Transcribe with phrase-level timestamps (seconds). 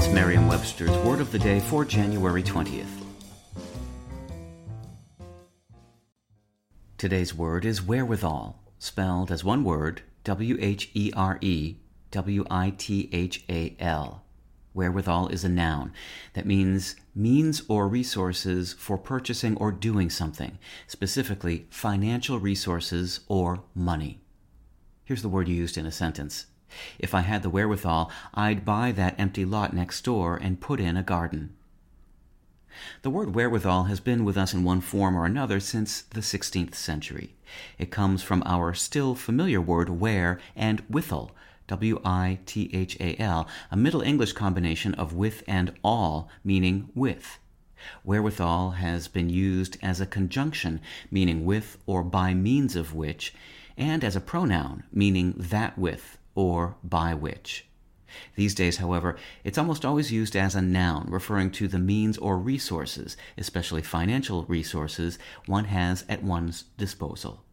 [0.00, 2.86] It's Merriam Webster's Word of the Day for January 20th.
[6.96, 11.76] Today's word is wherewithal, spelled as one word W H E R E
[12.12, 14.24] W I T H A L.
[14.72, 15.92] Wherewithal is a noun
[16.32, 20.56] that means means or resources for purchasing or doing something,
[20.86, 24.22] specifically financial resources or money.
[25.04, 26.46] Here's the word used in a sentence.
[26.98, 30.96] If I had the wherewithal, I'd buy that empty lot next door and put in
[30.96, 31.54] a garden.
[33.02, 36.74] The word wherewithal has been with us in one form or another since the 16th
[36.74, 37.34] century.
[37.78, 41.32] It comes from our still familiar word where and withal,
[41.66, 46.90] W I T H A L, a Middle English combination of with and all, meaning
[46.94, 47.38] with.
[48.04, 53.34] Wherewithal has been used as a conjunction, meaning with or by means of which,
[53.76, 57.66] and as a pronoun, meaning that with or by which.
[58.34, 62.38] These days, however, it's almost always used as a noun, referring to the means or
[62.38, 67.44] resources, especially financial resources, one has at one's disposal.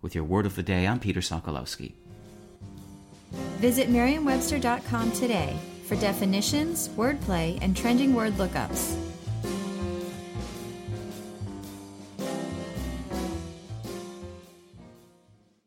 [0.00, 1.92] With your word of the day, I'm Peter Sokolowski.
[3.60, 9.11] Visit Merriam-Webster.com today for definitions, wordplay, and trending word lookups.